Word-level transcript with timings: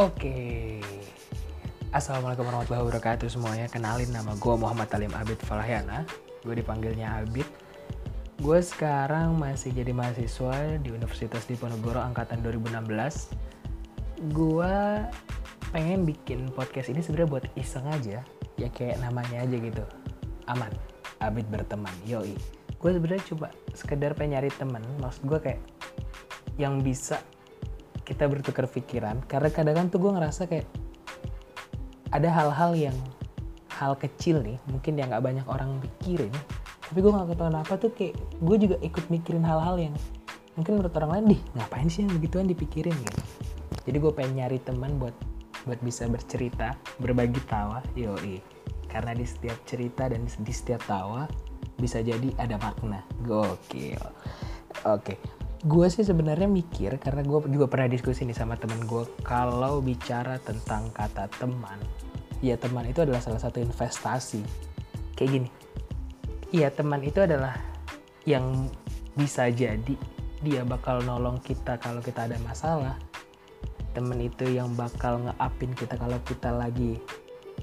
Oke. 0.00 0.80
Assalamualaikum 1.92 2.48
warahmatullahi 2.48 2.88
wabarakatuh 2.88 3.28
semuanya. 3.28 3.68
Kenalin 3.68 4.08
nama 4.08 4.32
gue 4.32 4.54
Muhammad 4.56 4.88
Talim 4.88 5.12
Abid 5.12 5.36
Falahyana. 5.44 6.08
Gue 6.40 6.56
dipanggilnya 6.56 7.20
Abid. 7.20 7.44
Gue 8.40 8.64
sekarang 8.64 9.36
masih 9.36 9.76
jadi 9.76 9.92
mahasiswa 9.92 10.80
di 10.80 10.88
Universitas 10.88 11.44
Diponegoro 11.44 12.00
angkatan 12.00 12.40
2016. 12.40 14.32
Gue 14.32 15.04
pengen 15.68 16.08
bikin 16.08 16.48
podcast 16.48 16.88
ini 16.88 17.04
sebenarnya 17.04 17.28
buat 17.36 17.44
iseng 17.60 17.84
aja. 17.92 18.24
Ya 18.56 18.68
kayak 18.72 19.04
namanya 19.04 19.44
aja 19.44 19.56
gitu. 19.60 19.84
Aman. 20.48 20.72
Abid 21.20 21.44
berteman. 21.52 21.92
Yoi. 22.08 22.40
Gue 22.80 22.96
sebenarnya 22.96 23.36
coba 23.36 23.52
sekedar 23.76 24.16
pengen 24.16 24.40
nyari 24.40 24.48
temen. 24.56 24.80
Maksud 25.04 25.28
gue 25.28 25.36
kayak 25.44 25.60
yang 26.56 26.80
bisa 26.80 27.20
kita 28.10 28.26
bertukar 28.26 28.66
pikiran 28.66 29.22
karena 29.30 29.54
kadang-kadang 29.54 29.86
tuh 29.86 30.02
gue 30.02 30.12
ngerasa 30.18 30.50
kayak 30.50 30.66
ada 32.10 32.26
hal-hal 32.26 32.74
yang 32.74 32.96
hal 33.70 33.94
kecil 33.94 34.42
nih 34.42 34.58
mungkin 34.66 34.98
yang 34.98 35.14
nggak 35.14 35.22
banyak 35.22 35.46
orang 35.46 35.78
pikirin 35.78 36.34
tapi 36.90 36.98
gue 37.06 37.12
nggak 37.14 37.30
ketahuan 37.30 37.58
apa 37.62 37.74
tuh 37.78 37.94
kayak 37.94 38.18
gue 38.42 38.56
juga 38.58 38.76
ikut 38.82 39.04
mikirin 39.14 39.46
hal-hal 39.46 39.78
yang 39.78 39.94
mungkin 40.58 40.82
menurut 40.82 40.90
orang 40.98 41.10
lain 41.14 41.24
dih 41.38 41.40
ngapain 41.54 41.86
sih 41.86 42.02
yang 42.02 42.10
begituan 42.18 42.50
dipikirin? 42.50 42.92
gitu. 42.92 43.22
Jadi 43.86 43.96
gue 44.02 44.12
pengen 44.12 44.42
nyari 44.42 44.58
teman 44.60 44.98
buat 44.98 45.14
buat 45.64 45.78
bisa 45.86 46.10
bercerita 46.10 46.74
berbagi 46.98 47.38
tawa 47.46 47.78
yoi. 47.94 48.42
Karena 48.90 49.14
di 49.14 49.22
setiap 49.22 49.62
cerita 49.62 50.10
dan 50.10 50.26
di 50.26 50.50
setiap 50.52 50.82
tawa 50.84 51.30
bisa 51.78 52.02
jadi 52.02 52.34
ada 52.42 52.58
makna. 52.58 53.06
Gokil. 53.22 54.02
Oke 54.82 55.39
gue 55.60 55.86
sih 55.92 56.00
sebenarnya 56.00 56.48
mikir 56.48 56.96
karena 56.96 57.20
gue 57.20 57.38
juga 57.52 57.68
pernah 57.68 57.92
diskusi 57.92 58.24
nih 58.24 58.32
sama 58.32 58.56
temen 58.56 58.80
gue 58.88 59.04
kalau 59.20 59.84
bicara 59.84 60.40
tentang 60.40 60.88
kata 60.88 61.28
teman 61.36 61.76
ya 62.40 62.56
teman 62.56 62.88
itu 62.88 63.04
adalah 63.04 63.20
salah 63.20 63.40
satu 63.40 63.60
investasi. 63.60 64.40
Kayak 65.12 65.30
gini 65.36 65.48
ya 66.50 66.72
teman 66.72 67.04
itu 67.04 67.20
adalah 67.20 67.60
yang 68.24 68.72
bisa 69.14 69.52
jadi 69.52 69.94
dia 70.40 70.64
bakal 70.64 71.04
nolong 71.04 71.36
kita 71.44 71.76
kalau 71.76 72.00
kita 72.00 72.24
ada 72.24 72.40
masalah. 72.40 72.96
Temen 73.92 74.16
itu 74.22 74.48
yang 74.48 74.72
bakal 74.72 75.28
ngeapin 75.28 75.76
kita 75.76 76.00
kalau 76.00 76.16
kita 76.24 76.56
lagi 76.56 76.96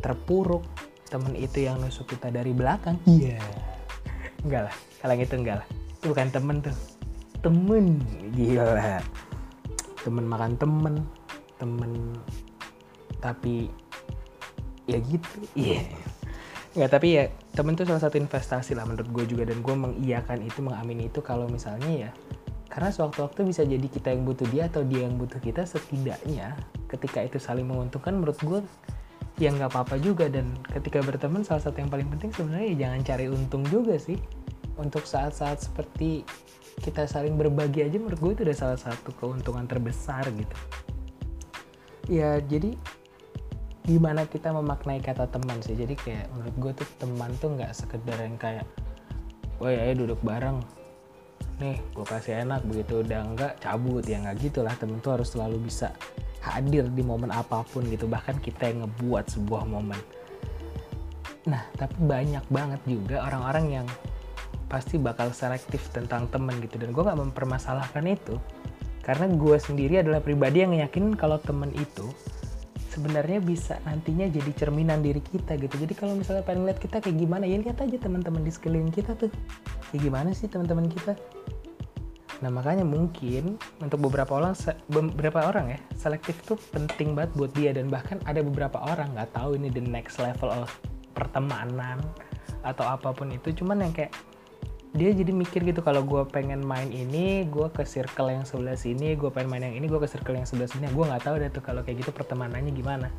terpuruk. 0.05 0.61
Temen 1.09 1.33
itu 1.33 1.65
yang 1.65 1.81
nusuk 1.81 2.13
kita 2.13 2.29
dari 2.29 2.53
belakang. 2.53 3.01
Iya. 3.09 3.41
Yeah. 3.41 3.65
enggak 4.45 4.69
lah 4.69 4.75
kalau 5.01 5.17
itu 5.17 5.33
enggak 5.33 5.65
lah. 5.65 5.67
Itu 5.97 6.13
bukan 6.13 6.29
temen 6.29 6.61
tuh 6.61 6.96
temen. 7.41 8.01
Gila. 8.33 9.01
Temen 10.01 10.25
makan 10.25 10.53
temen 10.55 10.95
temen 11.57 11.91
tapi 13.17 13.69
ya 14.85 15.01
gitu. 15.01 15.37
Iya. 15.57 15.83
Yeah. 15.83 15.85
nggak 16.77 16.93
tapi 16.93 17.07
ya 17.17 17.23
temen 17.57 17.73
tuh 17.73 17.89
salah 17.89 18.05
satu 18.05 18.21
investasi 18.21 18.77
lah 18.77 18.85
menurut 18.85 19.09
gue 19.09 19.25
juga. 19.35 19.43
Dan 19.49 19.65
gue 19.65 19.75
mengiyakan 19.75 20.45
itu 20.45 20.61
mengamini 20.61 21.09
itu 21.09 21.19
kalau 21.25 21.49
misalnya 21.49 22.07
ya 22.07 22.11
karena 22.69 22.93
sewaktu-waktu 22.93 23.49
bisa 23.49 23.65
jadi 23.65 23.87
kita 23.89 24.13
yang 24.13 24.21
butuh 24.21 24.45
dia 24.53 24.69
atau 24.69 24.85
dia 24.85 25.09
yang 25.09 25.17
butuh 25.17 25.41
kita 25.41 25.65
setidaknya 25.65 26.53
ketika 26.85 27.25
itu 27.25 27.41
saling 27.41 27.65
menguntungkan 27.65 28.13
menurut 28.21 28.37
gue 28.45 28.61
ya 29.41 29.49
nggak 29.49 29.73
apa-apa 29.73 29.97
juga. 29.97 30.29
Dan 30.29 30.53
ketika 30.69 31.01
berteman 31.01 31.41
salah 31.41 31.65
satu 31.65 31.81
yang 31.81 31.89
paling 31.89 32.05
penting 32.13 32.29
sebenarnya 32.29 32.67
ya 32.69 32.75
jangan 32.85 32.99
cari 33.01 33.25
untung 33.33 33.65
juga 33.65 33.97
sih 33.97 34.21
untuk 34.77 35.03
saat-saat 35.03 35.65
seperti 35.65 36.21
kita 36.77 37.09
saling 37.09 37.33
berbagi 37.35 37.81
aja 37.81 37.97
menurut 37.97 38.21
gue 38.21 38.31
itu 38.37 38.41
udah 38.45 38.57
salah 38.57 38.79
satu 38.79 39.09
keuntungan 39.17 39.65
terbesar 39.65 40.29
gitu. 40.29 40.57
Ya 42.07 42.37
jadi 42.39 42.77
gimana 43.83 44.29
kita 44.29 44.53
memaknai 44.53 45.01
kata 45.01 45.27
teman 45.27 45.57
sih? 45.65 45.73
Jadi 45.73 45.97
kayak 45.97 46.29
menurut 46.37 46.55
gue 46.55 46.71
tuh 46.83 46.87
teman 47.01 47.31
tuh 47.41 47.57
nggak 47.57 47.73
sekedar 47.73 48.19
yang 48.21 48.37
kayak 48.37 48.67
woi 49.57 49.73
ayo 49.73 50.05
duduk 50.05 50.21
bareng. 50.21 50.61
Nih 51.57 51.81
gue 51.97 52.05
kasih 52.05 52.45
enak. 52.45 52.61
Begitu 52.69 53.01
udah 53.01 53.19
nggak 53.33 53.53
cabut. 53.65 54.05
Ya 54.05 54.21
nggak 54.21 54.37
gitulah 54.45 54.77
temen 54.77 55.01
tuh 55.01 55.17
harus 55.17 55.33
selalu 55.33 55.57
bisa 55.65 55.91
hadir 56.45 56.85
di 56.93 57.01
momen 57.01 57.33
apa 57.33 57.65
pun 57.65 57.83
gitu. 57.89 58.05
Bahkan 58.05 58.39
kita 58.45 58.69
yang 58.69 58.85
ngebuat 58.85 59.33
sebuah 59.33 59.65
momen. 59.65 59.97
Nah 61.49 61.65
tapi 61.73 61.97
banyak 62.05 62.45
banget 62.53 62.81
juga 62.85 63.25
orang-orang 63.25 63.81
yang 63.81 63.87
pasti 64.67 64.99
bakal 64.99 65.31
selektif 65.31 65.87
tentang 65.91 66.27
temen 66.31 66.59
gitu. 66.63 66.79
Dan 66.79 66.91
gue 66.91 67.03
nggak 67.03 67.19
mempermasalahkan 67.19 68.03
itu. 68.07 68.35
Karena 69.03 69.31
gue 69.31 69.55
sendiri 69.55 70.03
adalah 70.03 70.19
pribadi 70.19 70.67
yang 70.67 70.75
yakin 70.75 71.15
kalau 71.15 71.39
temen 71.39 71.71
itu 71.75 72.11
sebenarnya 72.91 73.37
bisa 73.37 73.77
nantinya 73.85 74.25
jadi 74.25 74.51
cerminan 74.57 75.05
diri 75.05 75.21
kita 75.21 75.53
gitu. 75.55 75.77
Jadi 75.85 75.93
kalau 75.93 76.17
misalnya 76.17 76.41
pengen 76.41 76.65
lihat 76.65 76.81
kita 76.81 76.97
kayak 76.97 77.13
gimana 77.13 77.45
ya 77.45 77.61
lihat 77.61 77.77
aja 77.77 77.97
teman-teman 78.01 78.41
di 78.41 78.49
sekeliling 78.49 78.89
kita 78.89 79.13
tuh. 79.13 79.29
Kayak 79.93 80.01
gimana 80.01 80.29
sih 80.33 80.49
teman-teman 80.49 80.89
kita? 80.89 81.13
Nah 82.41 82.49
makanya 82.49 82.83
mungkin 82.83 83.61
untuk 83.79 84.01
beberapa 84.01 84.41
orang 84.41 84.57
beberapa 84.89 85.45
orang 85.45 85.77
ya 85.77 85.79
selektif 85.93 86.41
tuh 86.41 86.57
penting 86.73 87.13
banget 87.13 87.31
buat 87.37 87.51
dia. 87.53 87.71
Dan 87.71 87.93
bahkan 87.93 88.17
ada 88.25 88.41
beberapa 88.41 88.81
orang 88.81 89.13
nggak 89.13 89.29
tahu 89.29 89.55
ini 89.61 89.69
the 89.69 89.81
next 89.81 90.17
level 90.17 90.49
of 90.49 90.67
pertemanan 91.13 92.01
atau 92.65 92.83
apa 92.83 93.13
pun 93.13 93.29
itu. 93.29 93.53
Cuman 93.61 93.85
yang 93.85 93.93
kayak 93.93 94.11
dia 94.97 95.13
jadi 95.13 95.29
mikir 95.29 95.61
gitu 95.61 95.85
kalau 95.85 96.01
gue 96.01 96.25
pengen 96.33 96.65
main 96.65 96.89
ini 96.89 97.45
gue 97.45 97.69
ke 97.69 97.85
circle 97.85 98.33
yang 98.33 98.49
sebelah 98.49 98.73
sini 98.73 99.13
gue 99.13 99.29
pengen 99.29 99.53
main 99.53 99.63
yang 99.69 99.77
ini 99.77 99.85
gue 99.85 100.01
ke 100.01 100.09
circle 100.09 100.33
yang 100.33 100.49
sebelah 100.49 100.65
sini. 100.65 100.89
Gue 100.89 101.05
nggak 101.05 101.21
tahu 101.21 101.35
deh 101.37 101.53
tuh 101.53 101.61
kalau 101.61 101.85
kayak 101.85 102.01
gitu 102.01 102.09
pertemanannya 102.09 102.73
gimana. 102.73 103.13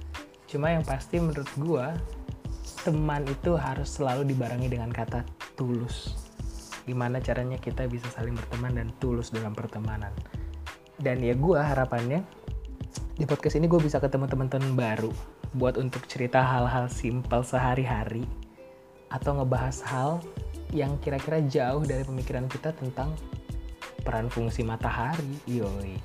Cuma 0.51 0.75
yang 0.75 0.83
pasti 0.83 1.23
menurut 1.23 1.47
gue 1.55 1.87
teman 2.83 3.23
itu 3.31 3.55
harus 3.55 3.95
selalu 3.95 4.27
dibarengi 4.27 4.67
dengan 4.67 4.91
kata 4.91 5.23
tulus. 5.55 6.19
Gimana 6.83 7.23
caranya 7.23 7.63
kita 7.63 7.87
bisa 7.87 8.11
saling 8.11 8.35
berteman 8.35 8.75
dan 8.75 8.89
tulus 8.99 9.31
dalam 9.31 9.55
pertemanan. 9.55 10.11
Dan 10.99 11.23
ya 11.23 11.39
gue 11.39 11.59
harapannya 11.63 12.27
di 13.15 13.23
podcast 13.23 13.55
ini 13.55 13.71
gue 13.71 13.79
bisa 13.79 14.03
ketemu 14.03 14.27
teman-teman 14.27 14.75
baru 14.75 15.15
buat 15.55 15.79
untuk 15.79 16.11
cerita 16.11 16.43
hal-hal 16.43 16.91
simpel 16.91 17.47
sehari-hari 17.47 18.27
atau 19.15 19.39
ngebahas 19.39 19.79
hal 19.87 20.19
yang 20.73 21.01
kira-kira 21.01 21.41
jauh 21.45 21.83
dari 21.85 22.05
pemikiran 22.05 22.47
kita 22.49 22.77
tentang 22.77 23.13
peran 24.05 24.29
fungsi 24.29 24.65
matahari 24.65 25.41
yoi. 25.49 25.97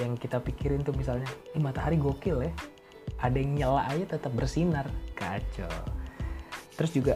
Yang 0.00 0.28
kita 0.28 0.40
pikirin 0.40 0.80
tuh 0.80 0.96
misalnya 0.96 1.28
matahari 1.56 2.00
gokil 2.00 2.44
ya 2.44 2.52
ada 3.20 3.36
yang 3.36 3.52
nyala 3.56 3.84
aja 3.88 4.16
tetap 4.16 4.32
bersinar. 4.32 4.88
Kacau. 5.12 5.68
Terus 6.76 6.90
juga 6.96 7.14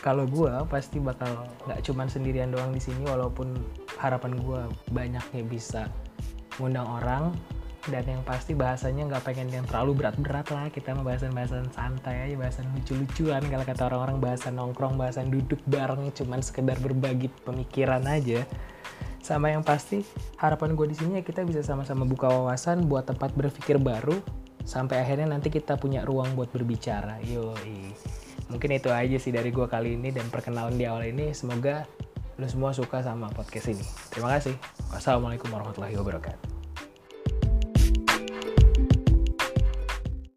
kalau 0.00 0.24
gue 0.26 0.50
pasti 0.66 0.98
bakal 0.98 1.46
nggak 1.68 1.84
cuman 1.84 2.08
sendirian 2.08 2.50
doang 2.50 2.72
di 2.72 2.80
sini 2.80 3.04
walaupun 3.04 3.52
harapan 4.00 4.32
gue 4.40 4.60
banyaknya 4.90 5.42
bisa 5.44 5.92
ngundang 6.56 6.88
orang 6.88 7.36
dan 7.88 8.04
yang 8.04 8.20
pasti 8.28 8.52
bahasanya 8.52 9.08
nggak 9.08 9.24
pengen 9.24 9.48
yang 9.48 9.64
terlalu 9.64 10.04
berat-berat 10.04 10.52
lah. 10.52 10.68
Kita 10.68 10.92
mau 10.92 11.08
bahasan-bahasan 11.08 11.72
santai 11.72 12.28
aja 12.28 12.36
bahasan 12.36 12.68
lucu-lucuan. 12.76 13.40
Kalau 13.40 13.64
kata 13.64 13.82
orang-orang 13.88 14.18
bahasan 14.20 14.60
nongkrong 14.60 15.00
bahasan 15.00 15.32
duduk 15.32 15.60
bareng 15.64 16.12
cuman 16.12 16.44
sekedar 16.44 16.76
berbagi 16.76 17.32
pemikiran 17.48 18.04
aja. 18.04 18.44
Sama 19.24 19.52
yang 19.52 19.64
pasti 19.64 20.04
harapan 20.36 20.76
gue 20.76 20.92
di 20.92 20.96
sini 20.96 21.20
ya 21.20 21.22
kita 21.24 21.44
bisa 21.48 21.64
sama-sama 21.64 22.04
buka 22.04 22.28
wawasan 22.28 22.84
buat 22.84 23.08
tempat 23.08 23.32
berpikir 23.32 23.80
baru 23.80 24.16
sampai 24.68 25.00
akhirnya 25.00 25.32
nanti 25.32 25.48
kita 25.48 25.80
punya 25.80 26.04
ruang 26.04 26.36
buat 26.36 26.52
berbicara. 26.52 27.20
Yoi. 27.24 27.96
Mungkin 28.52 28.70
itu 28.76 28.90
aja 28.92 29.16
sih 29.16 29.32
dari 29.32 29.48
gue 29.48 29.64
kali 29.64 29.96
ini 29.96 30.12
dan 30.12 30.28
perkenalan 30.28 30.76
di 30.76 30.84
awal 30.84 31.08
ini. 31.08 31.32
Semoga 31.32 31.88
lo 32.36 32.48
semua 32.48 32.72
suka 32.76 33.00
sama 33.00 33.32
podcast 33.32 33.72
ini. 33.72 33.84
Terima 34.12 34.36
kasih. 34.36 34.56
Wassalamualaikum 34.92 35.48
warahmatullahi 35.52 35.96
wabarakatuh 35.96 36.49